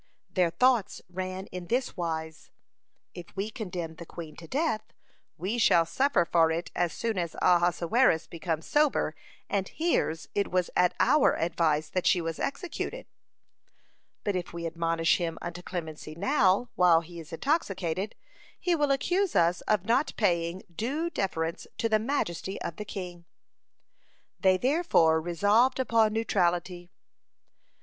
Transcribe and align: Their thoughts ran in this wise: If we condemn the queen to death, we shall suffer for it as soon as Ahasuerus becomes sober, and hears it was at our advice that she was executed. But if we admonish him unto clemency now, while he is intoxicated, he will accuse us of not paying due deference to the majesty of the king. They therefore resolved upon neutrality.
Their 0.31 0.49
thoughts 0.49 1.03
ran 1.11 1.45
in 1.51 1.67
this 1.67 1.95
wise: 1.95 2.49
If 3.13 3.27
we 3.35 3.51
condemn 3.51 3.97
the 3.97 4.05
queen 4.07 4.35
to 4.37 4.47
death, 4.47 4.81
we 5.37 5.59
shall 5.59 5.85
suffer 5.85 6.25
for 6.25 6.49
it 6.51 6.71
as 6.75 6.91
soon 6.91 7.19
as 7.19 7.35
Ahasuerus 7.39 8.25
becomes 8.25 8.65
sober, 8.65 9.13
and 9.47 9.67
hears 9.67 10.27
it 10.33 10.49
was 10.49 10.71
at 10.75 10.95
our 10.99 11.37
advice 11.37 11.87
that 11.89 12.07
she 12.07 12.19
was 12.19 12.39
executed. 12.39 13.05
But 14.23 14.35
if 14.35 14.53
we 14.53 14.65
admonish 14.65 15.17
him 15.17 15.37
unto 15.39 15.61
clemency 15.61 16.15
now, 16.15 16.71
while 16.73 17.01
he 17.01 17.19
is 17.19 17.31
intoxicated, 17.31 18.15
he 18.59 18.73
will 18.73 18.89
accuse 18.89 19.35
us 19.35 19.61
of 19.67 19.85
not 19.85 20.13
paying 20.17 20.63
due 20.75 21.11
deference 21.11 21.67
to 21.77 21.87
the 21.87 21.99
majesty 21.99 22.59
of 22.63 22.77
the 22.77 22.85
king. 22.85 23.25
They 24.39 24.57
therefore 24.57 25.21
resolved 25.21 25.79
upon 25.79 26.11
neutrality. 26.11 26.89